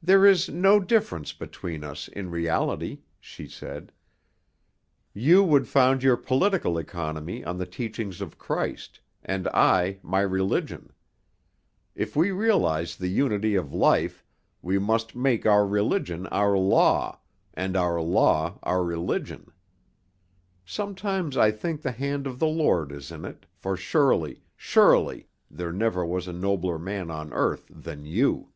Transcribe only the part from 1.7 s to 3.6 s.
us in reality," she